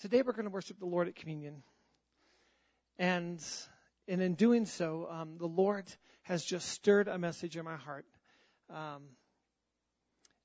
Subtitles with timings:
[0.00, 1.62] today we're going to worship the Lord at communion.
[2.98, 3.42] And,
[4.08, 5.84] and in doing so, um, the Lord
[6.22, 8.04] has just stirred a message in my heart.
[8.70, 9.02] Um,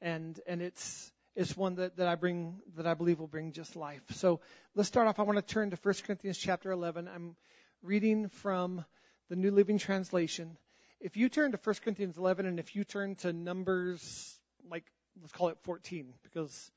[0.02, 3.76] and, and it's, it's one that, that I bring, that I believe will bring just
[3.76, 4.02] life.
[4.12, 4.40] So
[4.76, 5.20] let's start off.
[5.20, 7.10] I want to turn to 1 Corinthians chapter 11.
[7.14, 7.36] I'm
[7.84, 8.86] reading from
[9.30, 10.58] the New Living Translation.
[11.00, 14.40] If you turn to 1 Corinthians 11 and if you turn to Numbers,
[14.70, 14.86] like,
[15.20, 16.72] let's call it 14, because,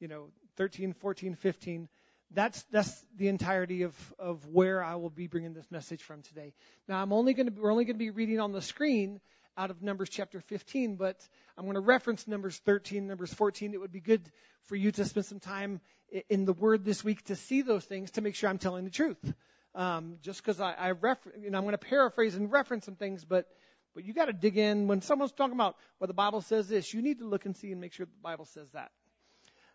[0.00, 1.88] you know, 13, 14, 15,
[2.34, 6.52] that's that's the entirety of of where I will be bringing this message from today.
[6.88, 9.20] Now I'm only going to we're only going to be reading on the screen
[9.56, 11.16] out of Numbers chapter 15, but
[11.56, 13.72] I'm going to reference Numbers 13, Numbers 14.
[13.72, 14.28] It would be good
[14.64, 15.80] for you to spend some time
[16.28, 18.90] in the Word this week to see those things to make sure I'm telling the
[18.90, 19.34] truth.
[19.74, 23.24] Um, just because I, I refer, know, I'm going to paraphrase and reference some things,
[23.24, 23.46] but
[23.94, 26.92] but you got to dig in when someone's talking about what the Bible says this.
[26.92, 28.90] You need to look and see and make sure the Bible says that.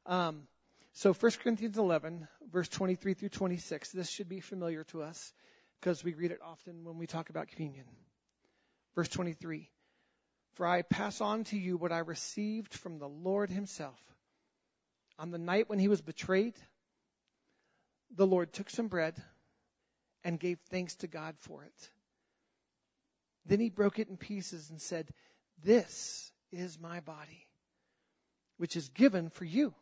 [0.05, 0.43] Um,
[0.93, 3.91] so 1 Corinthians 11, verse 23 through 26.
[3.91, 5.33] This should be familiar to us
[5.79, 7.85] because we read it often when we talk about communion.
[8.95, 9.69] Verse 23.
[10.55, 13.99] For I pass on to you what I received from the Lord himself.
[15.17, 16.55] On the night when he was betrayed,
[18.15, 19.21] the Lord took some bread
[20.23, 21.89] and gave thanks to God for it.
[23.45, 25.09] Then he broke it in pieces and said,
[25.63, 27.47] This is my body,
[28.57, 29.73] which is given for you.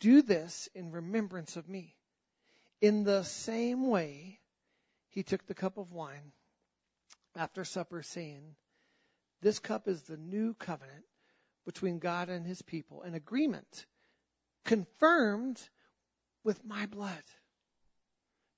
[0.00, 1.94] Do this in remembrance of me.
[2.80, 4.40] In the same way,
[5.10, 6.32] he took the cup of wine
[7.36, 8.56] after supper, saying,
[9.42, 11.04] This cup is the new covenant
[11.66, 13.86] between God and his people, an agreement
[14.64, 15.60] confirmed
[16.44, 17.22] with my blood.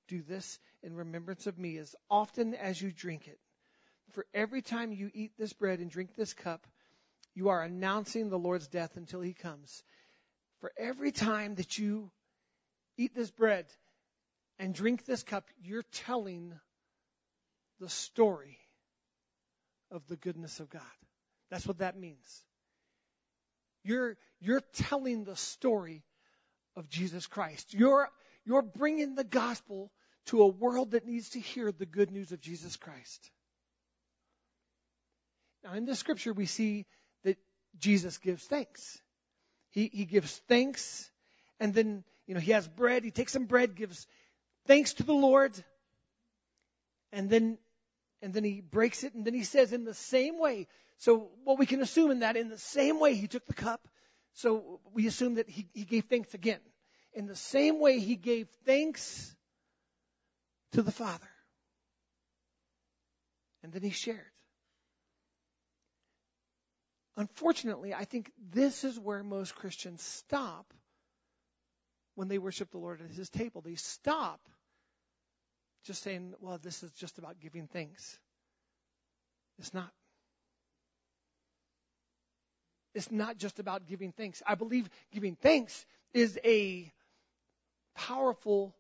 [0.08, 3.40] Do this in remembrance of me as often as you drink it.
[4.12, 6.66] For every time you eat this bread and drink this cup,
[7.34, 9.82] you are announcing the Lord's death until he comes.
[10.62, 12.12] For every time that you
[12.96, 13.66] eat this bread
[14.60, 16.55] and drink this cup, you're telling
[17.80, 18.58] the story
[19.90, 20.83] of the goodness of God.
[21.50, 22.45] That's what that means.
[23.83, 26.05] You're, you're telling the story
[26.77, 27.74] of Jesus Christ.
[27.74, 28.08] You're,
[28.44, 29.90] you're bringing the gospel
[30.27, 33.33] to a world that needs to hear the good news of Jesus Christ.
[35.64, 36.86] Now, in the scripture, we see
[37.24, 37.36] that
[37.80, 39.02] Jesus gives thanks.
[39.72, 41.10] He, he gives thanks,
[41.58, 43.05] and then, you know, he has bread.
[43.05, 44.06] He takes some bread, gives
[44.66, 45.52] thanks to the Lord,
[47.10, 47.58] and then,
[48.20, 50.68] and then he breaks it, and then he says, in the same way.
[50.98, 53.88] So, what we can assume in that, in the same way he took the cup,
[54.34, 56.61] so we assume that he, he gave thanks again.
[57.14, 59.34] In the same way he gave thanks
[60.72, 61.28] to the Father.
[63.62, 64.31] And then he shared.
[67.22, 70.74] Unfortunately, I think this is where most Christians stop
[72.16, 73.60] when they worship the Lord at his table.
[73.60, 74.40] They stop
[75.84, 78.18] just saying, well, this is just about giving thanks.
[79.61, 79.92] It's not.
[82.92, 84.42] It's not just about giving thanks.
[84.44, 86.92] I believe giving thanks is a
[87.94, 88.74] powerful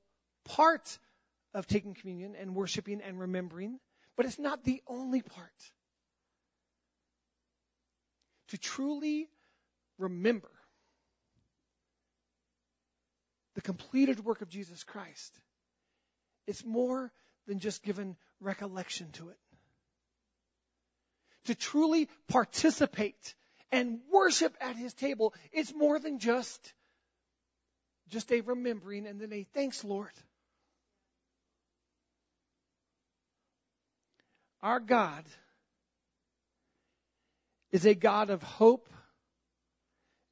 [0.46, 0.98] part
[1.54, 3.78] of taking communion and worshiping and remembering,
[4.16, 5.72] but it's not the only part
[8.52, 9.30] to truly
[9.96, 10.50] remember
[13.54, 15.34] the completed work of Jesus Christ,
[16.46, 17.10] it's more
[17.46, 19.38] than just given recollection to it.
[21.46, 23.34] To truly participate
[23.70, 26.74] and worship at his table, it's more than just
[28.10, 30.12] just a remembering and then a thanks, Lord.
[34.62, 35.24] Our God
[37.72, 38.88] is a God of hope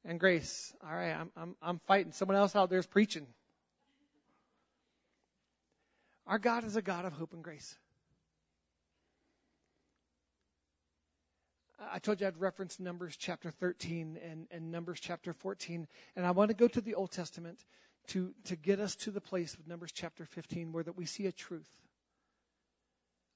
[0.05, 0.73] and grace.
[0.83, 2.11] All right, I'm, I'm, I'm fighting.
[2.11, 3.27] Someone else out there is preaching.
[6.27, 7.75] Our God is a God of hope and grace.
[11.91, 15.87] I told you I'd reference Numbers chapter 13 and, and Numbers chapter 14.
[16.15, 17.59] And I want to go to the Old Testament
[18.09, 21.25] to, to get us to the place of Numbers chapter 15 where that we see
[21.25, 21.69] a truth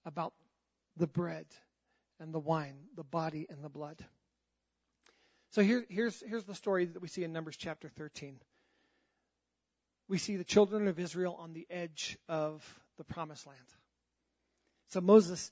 [0.06, 0.34] about
[0.96, 1.48] the bread
[2.20, 4.04] and the wine, the body and the blood.
[5.52, 8.40] So here, here's, here's the story that we see in Numbers chapter 13.
[10.08, 12.64] We see the children of Israel on the edge of
[12.98, 13.60] the promised land.
[14.90, 15.52] So Moses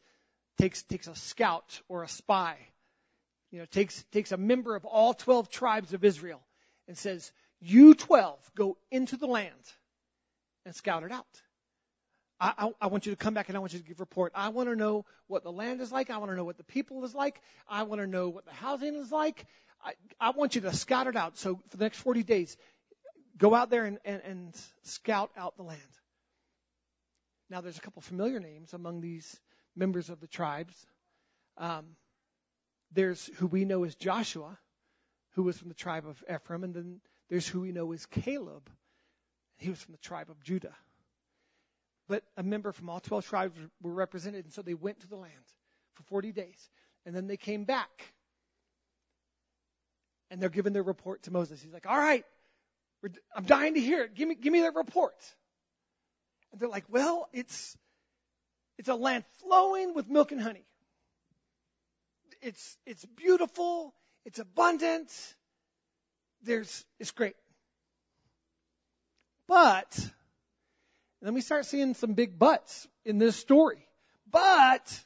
[0.60, 2.58] takes, takes a scout or a spy,
[3.52, 6.42] you know, takes, takes a member of all 12 tribes of Israel
[6.88, 9.54] and says, you 12 go into the land
[10.66, 11.42] and scout it out.
[12.44, 14.34] I, I, I, want you to come back and I want you to give report.
[14.36, 16.10] I want to know what the land is like.
[16.10, 17.42] I want to know what the people is like.
[17.70, 19.46] I want to know what the housing is like.
[19.82, 21.38] I, I want you to scout it out.
[21.38, 22.58] So for the next 40 days,
[23.38, 25.80] go out there and, and, and scout out the land.
[27.50, 29.40] Now, there's a couple familiar names among these
[29.74, 30.76] members of the tribes.
[31.58, 31.96] Um,
[32.92, 34.60] there's who we know as Joshua,
[35.36, 37.00] who was from the tribe of Ephraim, and then
[37.30, 38.70] there's who we know as Caleb.
[39.56, 40.76] He was from the tribe of Judah.
[42.08, 45.16] But a member from all 12 tribes were represented, and so they went to the
[45.16, 45.34] land
[45.94, 46.70] for 40 days.
[47.06, 48.14] And then they came back.
[50.30, 51.62] And they're giving their report to Moses.
[51.62, 52.26] He's like, All right,
[53.36, 54.16] I'm dying to hear it.
[54.16, 55.16] Give me, give me that report.
[56.52, 57.78] And they're like, Well, it's,
[58.78, 60.66] it's a land flowing with milk and honey.
[62.42, 63.94] It's, it's beautiful.
[64.26, 65.12] It's abundant.
[66.42, 67.36] There's, it's great.
[69.48, 69.98] But,
[71.28, 73.88] then we start seeing some big buts in this story.
[74.30, 75.00] But,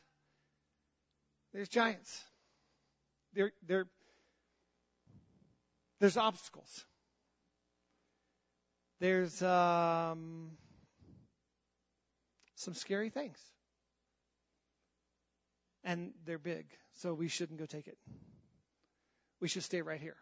[1.53, 2.21] there's giants.
[3.33, 3.85] There, there,
[5.99, 6.85] there's obstacles.
[8.99, 10.51] There's um,
[12.55, 13.37] some scary things.
[15.83, 16.65] And they're big,
[16.97, 17.97] so we shouldn't go take it.
[19.39, 20.17] We should stay right here.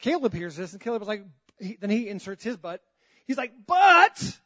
[0.00, 1.24] Caleb hears this, and Caleb is like,
[1.58, 2.80] he, then he inserts his but.
[3.26, 4.38] He's like, but,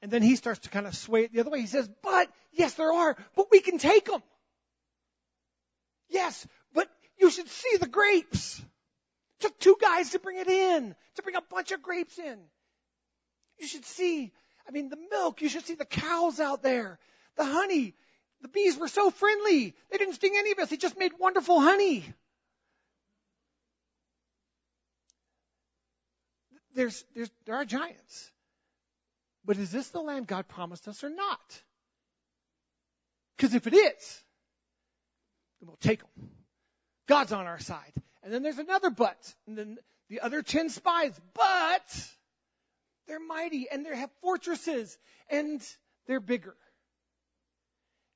[0.00, 1.60] and then he starts to kind of sway it the other way.
[1.60, 4.22] He says, but, yes, there are, but we can take them.
[6.08, 8.58] Yes, but you should see the grapes.
[8.58, 12.38] It took two guys to bring it in, to bring a bunch of grapes in.
[13.58, 14.32] You should see,
[14.68, 16.98] I mean, the milk, you should see the cows out there,
[17.36, 17.94] the honey.
[18.42, 19.72] The bees were so friendly.
[19.90, 20.68] They didn't sting any of us.
[20.68, 22.04] They just made wonderful honey.
[26.74, 28.30] There's, there's, there are giants.
[29.44, 31.62] But is this the land God promised us or not?
[33.36, 34.22] Because if it is,
[35.60, 36.30] then we'll take them.
[37.08, 37.92] God's on our side.
[38.22, 39.34] And then there's another but.
[39.46, 39.78] And then
[40.08, 42.10] the other ten spies, but
[43.08, 44.96] they're mighty and they have fortresses
[45.28, 45.60] and
[46.06, 46.54] they're bigger.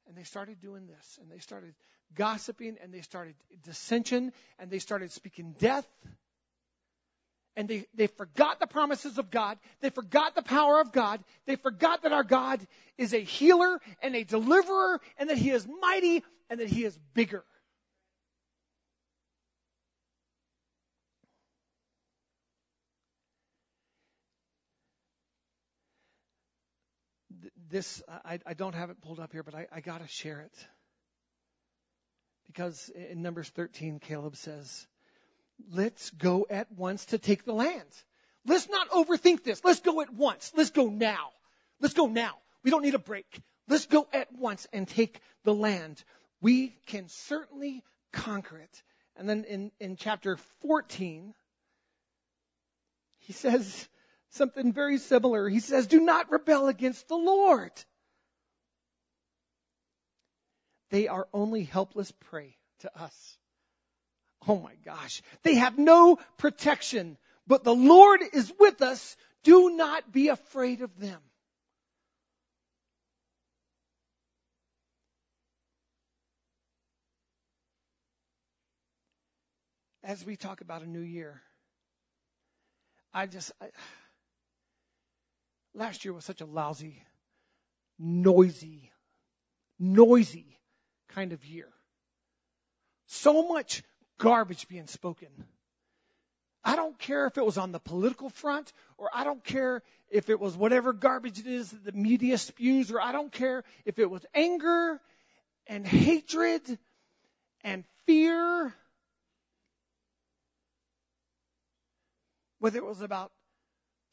[0.06, 1.74] And they started doing this and they started
[2.14, 5.86] gossiping and they started dissension and they started speaking death
[7.56, 9.58] and they, they forgot the promises of God.
[9.80, 11.24] They forgot the power of God.
[11.46, 12.60] They forgot that our God
[12.98, 16.96] is a healer and a deliverer and that He is mighty and that He is
[17.14, 17.44] bigger.
[27.68, 30.40] This, I, I don't have it pulled up here, but I, I got to share
[30.40, 30.68] it.
[32.46, 34.86] Because in Numbers 13, Caleb says,
[35.70, 37.88] Let's go at once to take the land.
[38.46, 39.64] Let's not overthink this.
[39.64, 40.52] Let's go at once.
[40.56, 41.30] Let's go now.
[41.80, 42.34] Let's go now.
[42.62, 43.40] We don't need a break.
[43.68, 46.02] Let's go at once and take the land.
[46.40, 47.82] We can certainly
[48.12, 48.82] conquer it.
[49.16, 51.34] And then in, in chapter 14,
[53.20, 53.88] he says
[54.30, 55.48] something very similar.
[55.48, 57.72] He says, Do not rebel against the Lord.
[60.90, 63.38] They are only helpless prey to us.
[64.48, 65.22] Oh my gosh.
[65.42, 69.16] They have no protection, but the Lord is with us.
[69.42, 71.20] Do not be afraid of them.
[80.02, 81.42] As we talk about a new year,
[83.12, 83.70] I just, I,
[85.74, 87.02] last year was such a lousy,
[87.98, 88.92] noisy,
[89.80, 90.60] noisy
[91.08, 91.68] kind of year.
[93.06, 93.82] So much
[94.18, 95.28] garbage being spoken.
[96.64, 100.30] I don't care if it was on the political front, or I don't care if
[100.30, 103.98] it was whatever garbage it is that the media spews, or I don't care if
[103.98, 105.00] it was anger
[105.68, 106.62] and hatred
[107.62, 108.74] and fear.
[112.58, 113.30] Whether it was about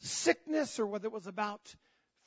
[0.02, 1.62] sickness or whether it was about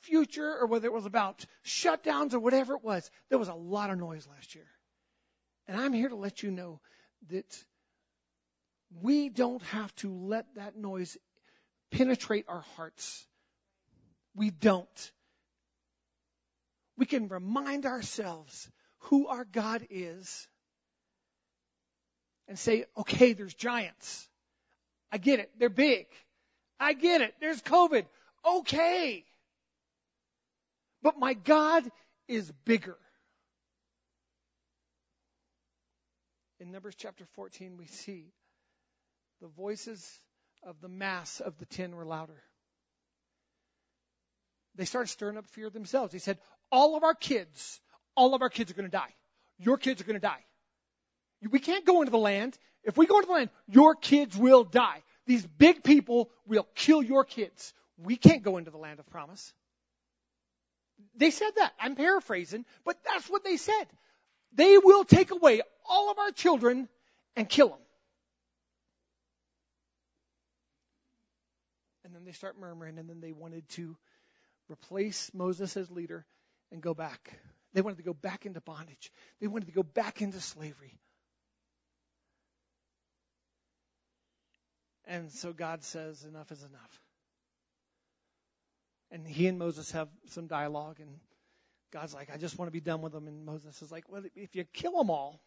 [0.01, 3.91] future or whether it was about shutdowns or whatever it was, there was a lot
[3.91, 4.67] of noise last year.
[5.67, 6.79] And I'm here to let you know
[7.29, 7.63] that
[9.01, 11.17] we don't have to let that noise
[11.91, 13.25] penetrate our hearts.
[14.35, 15.11] We don't.
[16.97, 18.69] We can remind ourselves
[18.99, 20.47] who our God is
[22.47, 24.27] and say, okay, there's giants.
[25.11, 25.51] I get it.
[25.59, 26.07] They're big.
[26.79, 27.33] I get it.
[27.39, 28.05] There's COVID.
[28.45, 29.25] Okay.
[31.01, 31.89] But my God
[32.27, 32.97] is bigger.
[36.59, 38.33] In Numbers chapter 14, we see
[39.41, 40.19] the voices
[40.63, 42.41] of the mass of the ten were louder.
[44.75, 46.11] They started stirring up fear themselves.
[46.11, 46.37] They said,
[46.71, 47.79] All of our kids,
[48.15, 49.13] all of our kids are going to die.
[49.59, 50.43] Your kids are going to die.
[51.51, 52.57] We can't go into the land.
[52.83, 55.03] if we go into the land, your kids will die.
[55.25, 57.73] These big people will kill your kids.
[57.97, 59.53] We can't go into the land of promise.
[61.15, 61.73] They said that.
[61.79, 63.85] I'm paraphrasing, but that's what they said.
[64.53, 66.87] They will take away all of our children
[67.35, 67.79] and kill them.
[72.05, 73.95] And then they start murmuring, and then they wanted to
[74.69, 76.25] replace Moses as leader
[76.71, 77.33] and go back.
[77.73, 79.11] They wanted to go back into bondage.
[79.39, 80.97] They wanted to go back into slavery.
[85.05, 87.01] And so God says, enough is enough.
[89.11, 91.09] And he and Moses have some dialogue, and
[91.93, 93.27] God's like, I just want to be done with them.
[93.27, 95.39] And Moses is like, well, if you kill them all,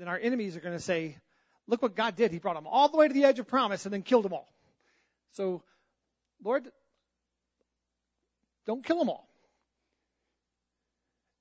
[0.00, 1.18] then our enemies are going to say,
[1.66, 2.32] look what God did.
[2.32, 4.32] He brought them all the way to the edge of promise and then killed them
[4.32, 4.50] all.
[5.32, 5.62] So,
[6.42, 6.66] Lord,
[8.66, 9.28] don't kill them all.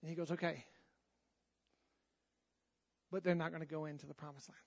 [0.02, 0.66] And he goes, okay.
[3.12, 4.60] But they're not going to go into the promised land.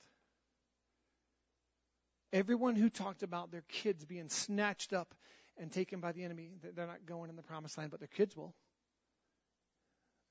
[2.32, 5.14] Everyone who talked about their kids being snatched up
[5.58, 8.34] and taken by the enemy, they're not going in the promised land, but their kids
[8.34, 8.54] will.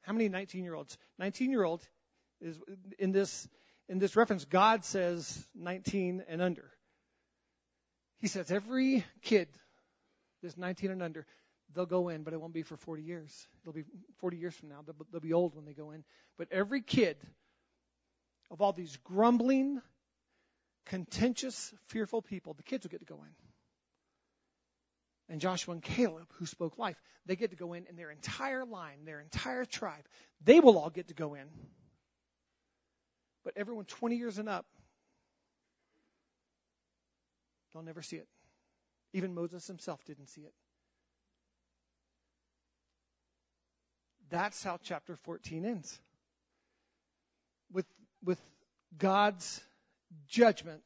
[0.01, 0.97] How many 19 year olds?
[1.19, 1.87] 19 year old
[2.41, 2.57] is
[2.99, 3.47] in this
[3.87, 4.45] in this reference.
[4.45, 6.71] God says 19 and under.
[8.19, 9.47] He says every kid
[10.41, 11.25] that's 19 and under,
[11.73, 13.47] they'll go in, but it won't be for 40 years.
[13.61, 13.83] It'll be
[14.19, 14.83] 40 years from now.
[14.85, 16.03] They'll, they'll be old when they go in.
[16.37, 17.17] But every kid
[18.49, 19.81] of all these grumbling,
[20.85, 23.35] contentious, fearful people, the kids will get to go in.
[25.29, 28.65] And Joshua and Caleb, who spoke life, they get to go in, and their entire
[28.65, 30.03] line, their entire tribe,
[30.43, 31.47] they will all get to go in.
[33.43, 34.65] But everyone 20 years and up,
[37.73, 38.27] they'll never see it.
[39.13, 40.53] Even Moses himself didn't see it.
[44.29, 45.99] That's how chapter 14 ends.
[47.73, 47.85] With,
[48.23, 48.39] with
[48.97, 49.61] God's
[50.29, 50.83] judgment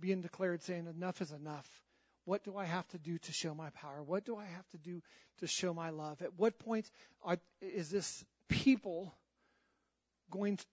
[0.00, 1.68] being declared, saying, Enough is enough.
[2.24, 4.02] What do I have to do to show my power?
[4.02, 5.02] What do I have to do
[5.38, 6.20] to show my love?
[6.22, 6.90] At what point
[7.22, 9.14] are, is this people
[10.30, 10.64] going to,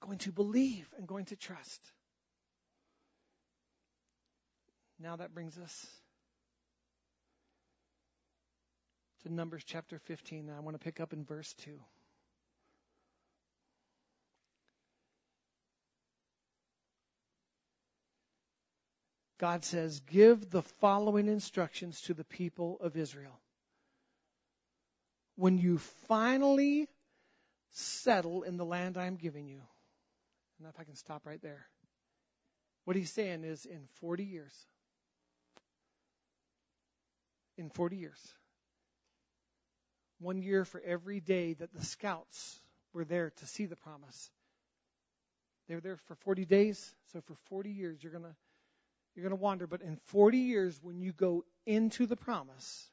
[0.00, 1.80] going to believe and going to trust?
[4.98, 5.86] Now that brings us
[9.22, 10.48] to Numbers chapter 15.
[10.48, 11.78] And I want to pick up in verse 2.
[19.38, 23.40] God says, Give the following instructions to the people of Israel.
[25.36, 25.78] When you
[26.08, 26.88] finally
[27.72, 29.60] settle in the land I'm giving you,
[30.58, 31.66] and if I can stop right there.
[32.84, 34.54] What he's saying is in 40 years,
[37.56, 38.34] in 40 years,
[40.18, 42.58] one year for every day that the scouts
[42.92, 44.30] were there to see the promise.
[45.68, 48.34] They were there for 40 days, so for 40 years you're going to
[49.14, 52.88] you're going to wander, but in 40 years, when you go into the promise,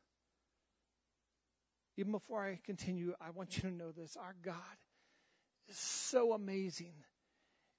[1.98, 4.16] even before I continue, I want you to know this.
[4.16, 4.56] Our God
[5.68, 6.94] is so amazing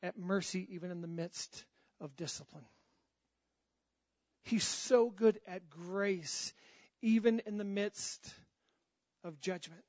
[0.02, 1.64] at mercy, even in the midst
[2.00, 2.64] of discipline.
[4.42, 6.52] He's so good at grace,
[7.00, 8.32] even in the midst
[9.25, 9.82] of judgment.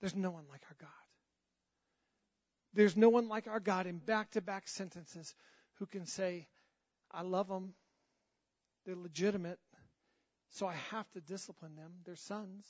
[0.00, 0.90] There's no one like our God.
[2.74, 5.34] There's no one like our God in back to back sentences
[5.78, 6.46] who can say,
[7.10, 7.74] I love them.
[8.84, 9.58] They're legitimate.
[10.54, 11.90] So I have to discipline them.
[12.04, 12.64] They're sons.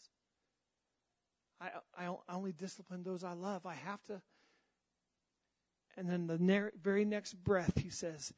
[1.61, 3.67] I, I only discipline those I love.
[3.67, 4.23] I have to.
[5.97, 8.33] And then the ne- very next breath, he says,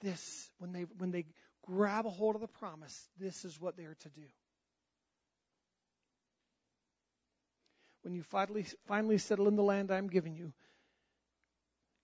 [0.00, 1.26] "This when they when they
[1.62, 4.26] grab a hold of the promise, this is what they are to do."
[8.02, 10.54] When you finally finally settle in the land I'm giving you,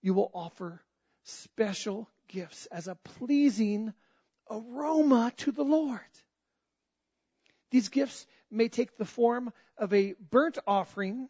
[0.01, 0.79] you will offer
[1.23, 3.93] special gifts as a pleasing
[4.49, 5.99] aroma to the Lord.
[7.73, 11.27] These gifts may take the form of a burnt offering.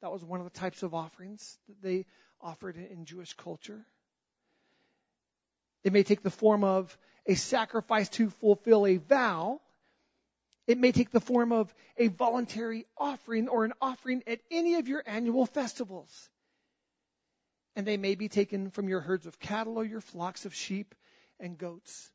[0.00, 2.06] That was one of the types of offerings that they
[2.40, 3.84] offered in Jewish culture.
[5.82, 6.96] It may take the form of
[7.26, 9.60] a sacrifice to fulfill a vow.
[10.68, 14.86] It may take the form of a voluntary offering or an offering at any of
[14.86, 16.30] your annual festivals
[17.74, 20.94] and they may be taken from your herds of cattle or your flocks of sheep
[21.40, 22.12] and goats.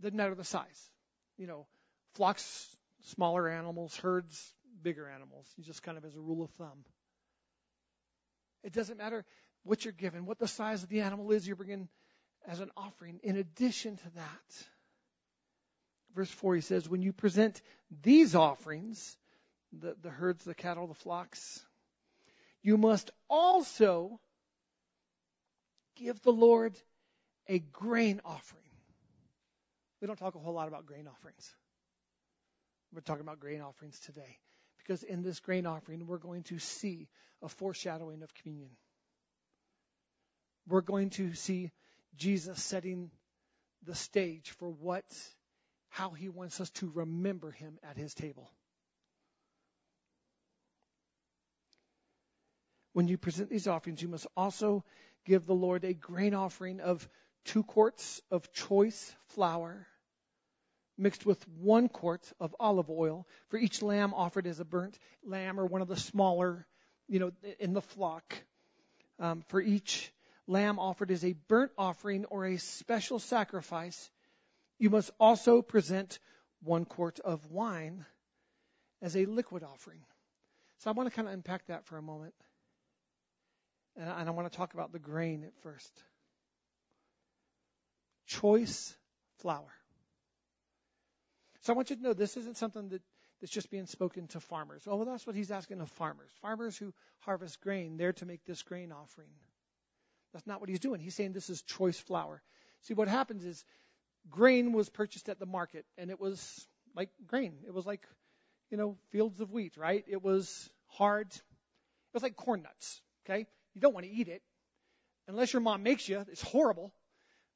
[0.00, 0.90] Doesn't matter the size.
[1.38, 1.66] You know,
[2.14, 5.46] flocks, smaller animals, herds, bigger animals.
[5.60, 6.84] Just kind of as a rule of thumb.
[8.62, 9.24] It doesn't matter
[9.64, 11.88] what you're given, what the size of the animal is you're bringing
[12.46, 13.20] as an offering.
[13.22, 14.66] In addition to that,
[16.14, 17.60] verse 4 he says, When you present
[18.02, 19.16] these offerings,
[19.72, 21.64] the, the herds, the cattle, the flocks,
[22.62, 24.20] you must also
[25.96, 26.74] give the Lord
[27.48, 28.63] a grain offering.
[30.04, 31.50] We don't talk a whole lot about grain offerings.
[32.92, 34.36] We're talking about grain offerings today
[34.76, 37.08] because in this grain offering, we're going to see
[37.40, 38.76] a foreshadowing of communion.
[40.68, 41.70] We're going to see
[42.16, 43.12] Jesus setting
[43.86, 45.06] the stage for what,
[45.88, 48.50] how he wants us to remember him at his table.
[52.92, 54.84] When you present these offerings, you must also
[55.24, 57.08] give the Lord a grain offering of
[57.46, 59.86] two quarts of choice flour
[60.96, 65.58] mixed with one quart of olive oil for each lamb offered as a burnt lamb
[65.58, 66.66] or one of the smaller,
[67.08, 68.34] you know, in the flock.
[69.18, 70.12] Um, for each
[70.46, 74.10] lamb offered as a burnt offering or a special sacrifice,
[74.78, 76.18] you must also present
[76.62, 78.04] one quart of wine
[79.02, 80.00] as a liquid offering.
[80.78, 82.34] So I want to kind of unpack that for a moment.
[83.96, 85.92] And I want to talk about the grain at first.
[88.26, 88.96] Choice
[89.38, 89.72] flour.
[91.64, 93.00] So I want you to know this isn't something that,
[93.40, 94.82] that's just being spoken to farmers.
[94.86, 96.30] Oh, well, that's what he's asking of farmers.
[96.42, 99.30] Farmers who harvest grain, they're to make this grain offering.
[100.34, 101.00] That's not what he's doing.
[101.00, 102.42] He's saying this is choice flour.
[102.82, 103.64] See, what happens is
[104.30, 107.54] grain was purchased at the market, and it was like grain.
[107.66, 108.06] It was like,
[108.70, 110.04] you know, fields of wheat, right?
[110.06, 111.28] It was hard.
[111.28, 113.46] It was like corn nuts, okay?
[113.74, 114.42] You don't want to eat it
[115.28, 116.26] unless your mom makes you.
[116.30, 116.92] It's horrible.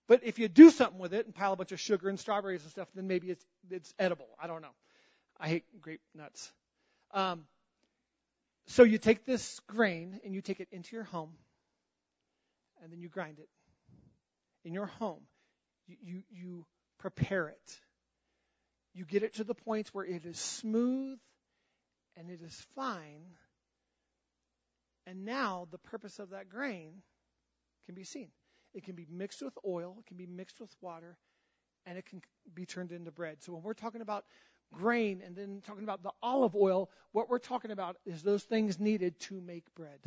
[0.09, 2.63] But if you do something with it and pile a bunch of sugar and strawberries
[2.63, 4.29] and stuff, then maybe it's it's edible.
[4.43, 4.75] I don't know.
[5.39, 6.51] I hate grape nuts.
[7.13, 7.45] Um,
[8.67, 11.31] so you take this grain and you take it into your home,
[12.83, 13.49] and then you grind it
[14.65, 15.23] in your home.
[15.87, 16.67] You, you, you
[16.99, 17.81] prepare it.
[18.95, 21.19] You get it to the point where it is smooth
[22.17, 23.25] and it is fine.
[25.07, 27.03] And now the purpose of that grain
[27.87, 28.29] can be seen.
[28.79, 31.19] It can be mixed with oil, it can be mixed with water,
[31.85, 32.23] and it can
[32.55, 33.39] be turned into bread.
[33.43, 34.25] So when we're talking about
[34.73, 38.79] grain and then talking about the olive oil, what we're talking about is those things
[38.79, 39.99] needed to make bread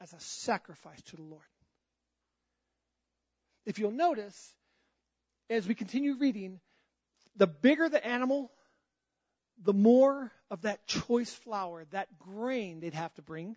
[0.00, 1.44] as a sacrifice to the Lord.
[3.64, 4.52] If you'll notice,
[5.48, 6.58] as we continue reading,
[7.36, 8.50] the bigger the animal,
[9.62, 13.54] the more of that choice flour, that grain they'd have to bring,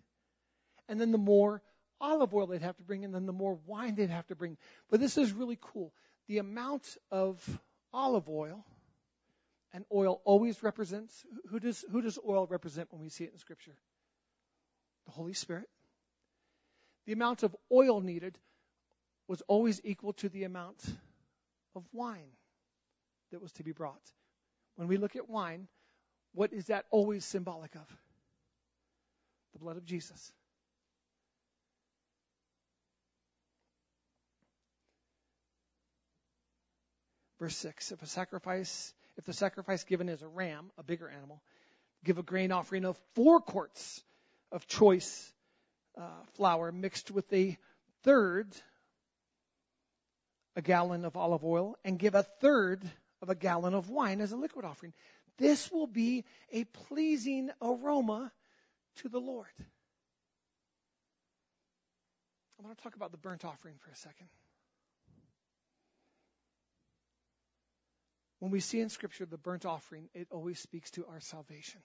[0.88, 1.60] and then the more
[2.00, 4.56] olive oil they'd have to bring, and then the more wine they'd have to bring.
[4.90, 5.92] But this is really cool.
[6.28, 7.42] The amount of
[7.92, 8.64] olive oil
[9.72, 13.38] and oil always represents who does who does oil represent when we see it in
[13.38, 13.76] Scripture?
[15.06, 15.68] The Holy Spirit.
[17.06, 18.36] The amount of oil needed
[19.28, 20.82] was always equal to the amount
[21.74, 22.30] of wine
[23.30, 24.00] that was to be brought.
[24.76, 25.68] When we look at wine,
[26.32, 27.86] what is that always symbolic of?
[29.52, 30.32] The blood of Jesus.
[37.38, 41.42] Verse 6 If a sacrifice, if the sacrifice given is a ram, a bigger animal,
[42.04, 44.02] give a grain offering of four quarts
[44.52, 45.32] of choice
[45.98, 46.02] uh,
[46.34, 47.56] flour mixed with a
[48.02, 48.48] third,
[50.54, 52.82] a gallon of olive oil, and give a third
[53.22, 54.92] of a gallon of wine as a liquid offering.
[55.38, 58.32] This will be a pleasing aroma
[58.96, 59.46] to the Lord.
[62.58, 64.28] I want to talk about the burnt offering for a second.
[68.46, 71.80] When we see in Scripture the burnt offering, it always speaks to our salvation.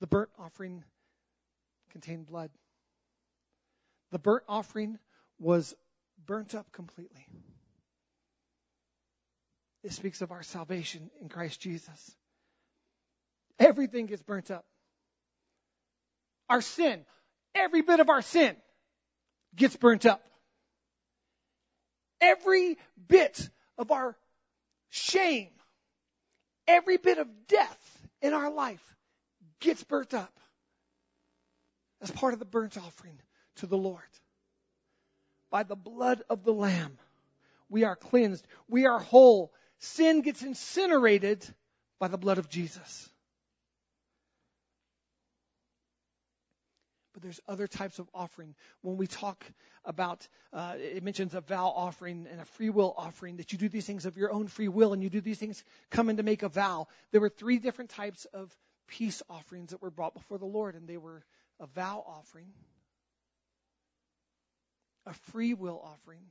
[0.00, 0.84] The burnt offering
[1.92, 2.50] contained blood.
[4.12, 4.98] The burnt offering
[5.38, 5.74] was
[6.26, 7.26] burnt up completely.
[9.82, 12.14] It speaks of our salvation in Christ Jesus.
[13.58, 14.66] Everything gets burnt up.
[16.50, 17.06] Our sin,
[17.54, 18.54] every bit of our sin
[19.56, 20.22] gets burnt up.
[22.20, 22.76] Every
[23.08, 24.18] bit of our
[24.94, 25.50] shame,
[26.68, 28.82] every bit of death in our life
[29.60, 30.32] gets burnt up
[32.00, 33.18] as part of the burnt offering
[33.56, 34.02] to the Lord.
[35.50, 36.96] By the blood of the Lamb,
[37.68, 38.46] we are cleansed.
[38.68, 39.52] We are whole.
[39.78, 41.44] Sin gets incinerated
[41.98, 43.08] by the blood of Jesus.
[47.14, 48.54] But there's other types of offering.
[48.82, 49.44] When we talk
[49.84, 53.68] about, uh, it mentions a vow offering and a free will offering, that you do
[53.68, 56.42] these things of your own free will and you do these things coming to make
[56.42, 56.88] a vow.
[57.12, 58.54] There were three different types of
[58.88, 61.24] peace offerings that were brought before the Lord, and they were
[61.60, 62.52] a vow offering,
[65.06, 66.22] a free will offering,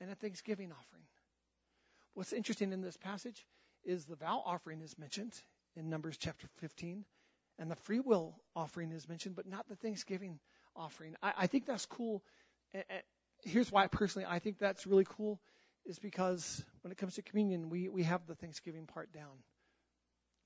[0.00, 1.04] and a thanksgiving offering.
[2.14, 3.46] What's interesting in this passage
[3.84, 5.34] is the vow offering is mentioned
[5.76, 7.04] in Numbers chapter 15
[7.58, 10.40] And the free will offering is mentioned, but not the Thanksgiving
[10.74, 11.14] offering.
[11.22, 12.22] I, I think that's cool.
[13.44, 15.40] Here's why personally I think that's really cool
[15.86, 19.42] is because when it comes to communion, we, we have the Thanksgiving part down.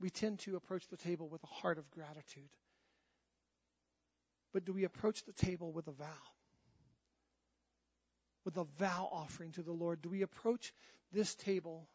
[0.00, 2.50] We tend to approach the table with a heart of gratitude.
[4.52, 6.06] But do we approach the table with a vow?
[8.44, 10.02] With a vow offering to the Lord?
[10.02, 10.72] Do we approach
[11.12, 11.88] this table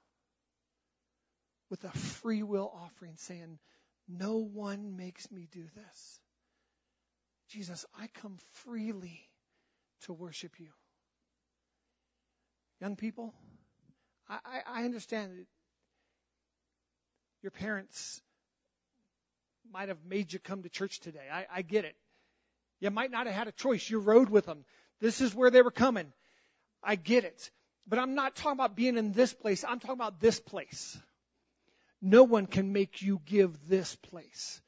[1.69, 3.57] with a free will offering saying,
[4.07, 6.19] No one makes me do this?
[7.49, 9.29] Jesus, I come freely
[10.01, 10.69] to worship you.
[12.81, 13.33] Young people,
[14.27, 15.45] I, I, understand that
[17.41, 18.21] your parents
[19.71, 21.27] might have made you come to church today.
[21.31, 21.95] I, I get it.
[22.79, 23.89] You might not have had a choice.
[23.89, 24.65] You rode with them.
[24.99, 26.11] This is where they were coming.
[26.83, 27.51] I get it.
[27.87, 29.63] But I'm not talking about being in this place.
[29.63, 30.97] I'm talking about this place.
[32.05, 34.61] No one can make you give this place.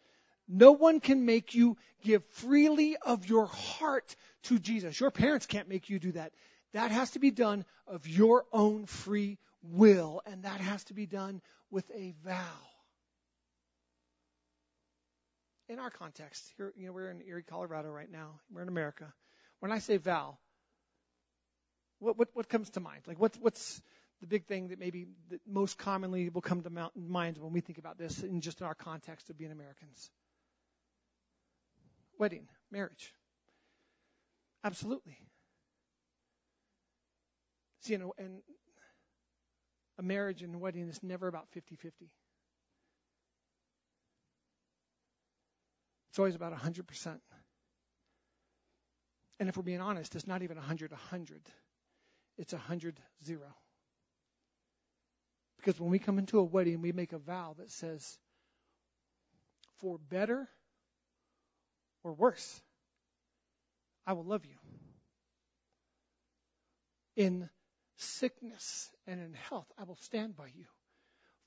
[0.48, 4.98] No one can make you give freely of your heart to Jesus.
[4.98, 6.32] Your parents can't make you do that.
[6.72, 11.08] That has to be done of your own free will, and that has to be
[11.08, 12.40] done with a vow.
[15.68, 18.40] In our context, here, you know, we're in Erie, Colorado right now.
[18.50, 19.12] We're in America.
[19.60, 20.38] When I say vow,
[22.00, 23.02] what, what, what comes to mind?
[23.08, 23.82] Like, what's, what's
[24.22, 27.78] the big thing that maybe that most commonly will come to mind when we think
[27.78, 30.10] about this in just in our context of being Americans?
[32.18, 33.14] Wedding, marriage.
[34.64, 35.18] Absolutely.
[37.82, 38.42] See, and, and
[40.00, 42.10] a marriage and a wedding is never about 50 50.
[46.10, 47.20] It's always about 100%.
[49.40, 51.42] And if we're being honest, it's not even 100 100.
[52.38, 53.42] It's 100 0.
[55.66, 58.20] Because when we come into a wedding, we make a vow that says,
[59.80, 60.48] for better
[62.04, 62.62] or worse,
[64.06, 64.58] I will love you.
[67.16, 67.50] In
[67.98, 70.66] sickness and in health, I will stand by you.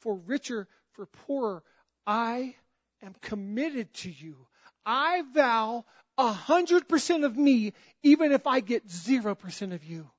[0.01, 1.63] For richer, for poorer,
[2.05, 2.57] I
[3.05, 4.49] am committed to you.
[4.85, 5.85] I vow
[6.17, 10.11] a hundred percent of me, even if I get zero percent of you.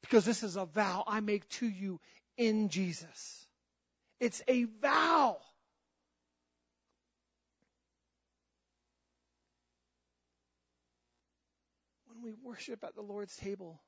[0.00, 2.00] Because this is a vow I make to you
[2.38, 3.46] in Jesus.
[4.20, 5.36] It's a vow.
[12.06, 13.78] When we worship at the Lord's table,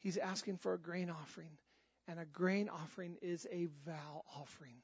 [0.00, 1.50] He's asking for a grain offering,
[2.08, 4.76] and a grain offering is a vow offering.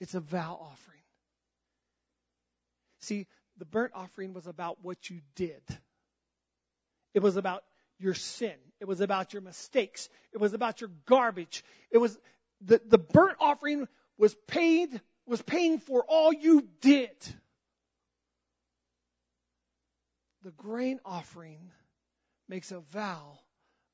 [0.00, 1.02] It's a vow offering.
[3.00, 3.26] See,
[3.58, 5.62] the burnt offering was about what you did.
[7.12, 7.62] It was about
[7.98, 8.54] your sin.
[8.80, 10.08] It was about your mistakes.
[10.32, 11.64] It was about your garbage.
[11.90, 12.18] It was
[12.60, 13.86] the, the burnt offering
[14.18, 17.10] was paid was paying for all you did.
[20.44, 21.70] The grain offering
[22.48, 23.38] makes a vow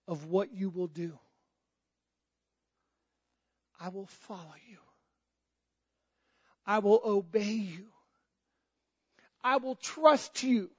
[0.07, 1.19] of what you will do.
[3.79, 4.79] I will follow you.
[6.67, 7.87] I will obey you.
[9.45, 10.71] I will trust you.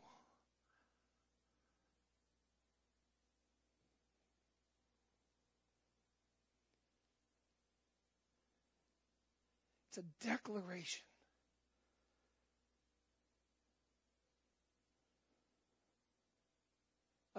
[10.00, 11.04] A declaration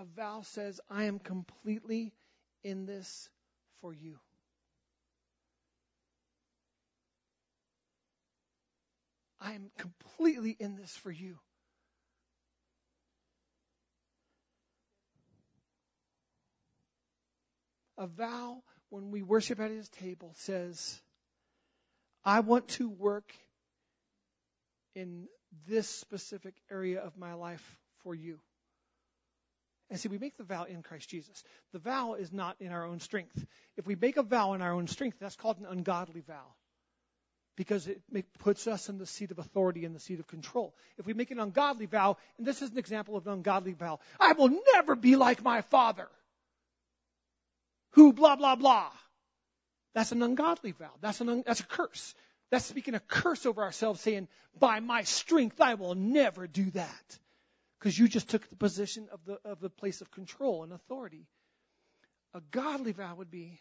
[0.01, 2.14] a vow says, I am completely
[2.64, 3.29] in this
[3.83, 4.18] for you.
[9.38, 11.38] I am completely in this for you.
[17.99, 20.99] A vow, when we worship at his table, says,
[22.24, 23.33] I want to work
[24.94, 25.26] in
[25.68, 28.38] this specific area of my life for you.
[29.90, 31.42] And see, we make the vow in Christ Jesus.
[31.72, 33.44] The vow is not in our own strength.
[33.76, 36.54] If we make a vow in our own strength, that's called an ungodly vow.
[37.56, 38.00] Because it
[38.38, 40.74] puts us in the seat of authority and the seat of control.
[40.96, 43.98] If we make an ungodly vow, and this is an example of an ungodly vow,
[44.18, 46.09] I will never be like my father.
[47.94, 48.90] Who blah blah blah.
[49.94, 50.92] That's an ungodly vow.
[51.00, 52.14] That's an that's a curse.
[52.50, 57.18] That's speaking a curse over ourselves, saying, "By my strength, I will never do that."
[57.81, 61.26] because you just took the position of the, of the place of control and authority.
[62.35, 63.59] A godly vow would be,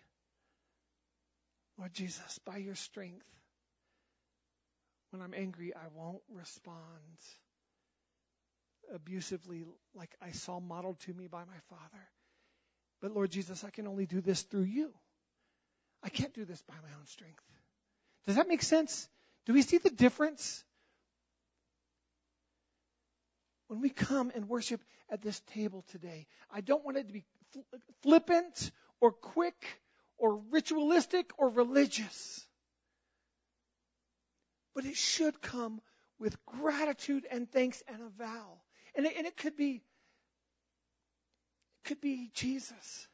[1.78, 3.26] Lord Jesus, by your strength,
[5.12, 6.78] when I'm angry, I won't respond
[8.94, 9.64] abusively
[9.96, 12.10] like I saw modeled to me by my father.
[13.02, 14.92] But Lord Jesus, I can only do this through you.
[16.04, 17.44] I can't do this by my own strength.
[18.26, 19.08] Does that make sense?
[19.46, 20.64] Do we see the difference?
[23.68, 27.24] When we come and worship at this table today, I don't want it to be
[28.02, 29.82] flippant or quick
[30.18, 32.46] or ritualistic or religious.
[34.76, 35.82] But it should come
[36.20, 38.62] with gratitude and thanks and a vow.
[38.96, 39.82] And it, and it could be,
[41.76, 43.08] it could be Jesus.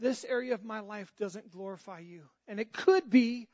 [0.00, 2.22] This area of my life doesn't glorify you.
[2.46, 3.48] And it could be,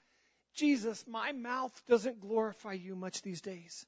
[0.54, 3.86] Jesus, my mouth doesn't glorify you much these days.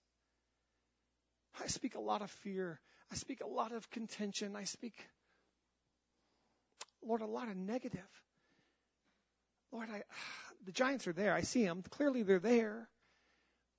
[1.62, 2.80] I speak a lot of fear.
[3.12, 4.56] I speak a lot of contention.
[4.56, 4.94] I speak,
[7.02, 8.00] Lord, a lot of negative.
[9.72, 10.02] Lord, I,
[10.64, 11.34] the giants are there.
[11.34, 11.82] I see them.
[11.90, 12.88] Clearly they're there.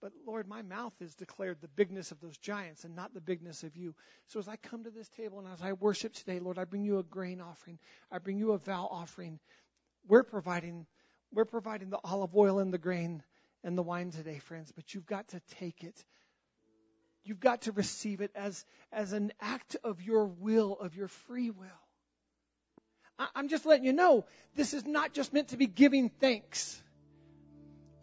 [0.01, 3.63] But Lord, my mouth has declared the bigness of those giants and not the bigness
[3.63, 3.95] of you.
[4.27, 6.83] So as I come to this table and as I worship today, Lord, I bring
[6.83, 7.79] you a grain offering.
[8.11, 9.39] I bring you a vow offering.
[10.07, 10.85] We're providing,
[11.31, 13.23] we're providing the olive oil and the grain
[13.63, 16.05] and the wine today, friends, but you've got to take it.
[17.23, 21.49] You've got to receive it as, as an act of your will, of your free
[21.49, 21.67] will.
[23.17, 26.81] I, I'm just letting you know, this is not just meant to be giving thanks.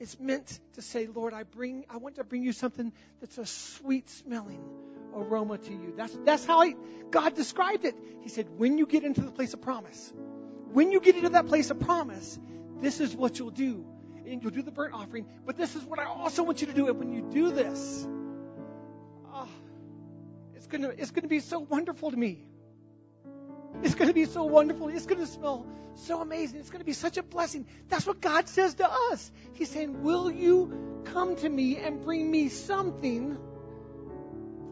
[0.05, 3.47] It's meant to say, Lord, I bring, I want to bring you something that's a
[3.47, 4.63] sweet smelling
[5.15, 5.95] aroma to you.
[5.97, 6.75] That's, that's how I,
[7.11, 7.97] God described it.
[8.21, 10.13] He said, when you get into the place of promise,
[10.75, 12.39] when you get into that place of promise,
[12.83, 13.87] this is what you'll do.
[14.27, 16.75] And you'll do the burnt offering, but this is what I also want you to
[16.75, 16.89] do.
[16.89, 18.07] And when you do this,
[19.33, 19.49] oh,
[20.55, 22.47] it's gonna, it's gonna be so wonderful to me.
[23.83, 24.89] It's going to be so wonderful.
[24.89, 26.61] It's going to smell so amazing.
[26.61, 27.67] It's going to be such a blessing.
[27.89, 29.31] That's what God says to us.
[29.55, 33.37] He's saying, Will you come to me and bring me something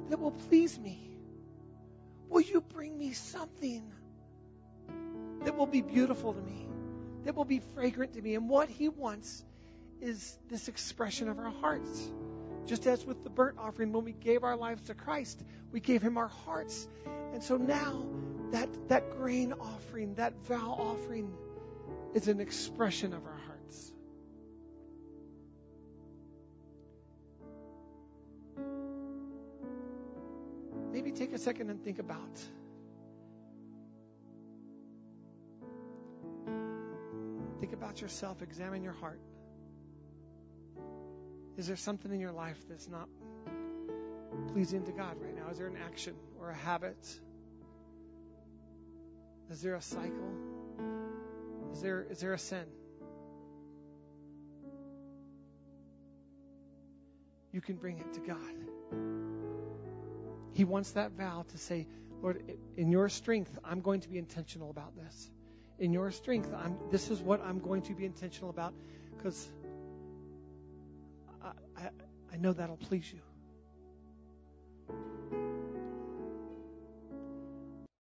[0.08, 0.98] that will please me?
[2.28, 3.82] Will you bring me something
[5.44, 6.66] that will be beautiful to me,
[7.24, 8.34] that will be fragrant to me?
[8.34, 9.44] And what He wants
[10.00, 12.10] is this expression of our hearts.
[12.66, 16.00] Just as with the burnt offering, when we gave our lives to Christ, we gave
[16.02, 16.88] Him our hearts.
[17.32, 18.04] And so now
[18.52, 21.32] that, that grain offering, that vow offering,
[22.14, 23.92] is an expression of our hearts.
[30.92, 32.38] Maybe take a second and think about
[37.60, 39.20] think about yourself, examine your heart.
[41.56, 43.08] Is there something in your life that's not
[44.52, 45.48] pleasing to God right now?
[45.50, 46.98] Is there an action or a habit?
[49.52, 50.32] Is there a cycle?
[51.74, 52.64] Is there, is there a sin?
[57.52, 58.38] You can bring it to God.
[60.54, 61.86] He wants that vow to say,
[62.22, 62.42] Lord,
[62.78, 65.30] in your strength, I'm going to be intentional about this.
[65.78, 68.72] In your strength, I'm, this is what I'm going to be intentional about
[69.14, 69.50] because
[71.44, 71.90] I, I,
[72.32, 73.20] I know that'll please you.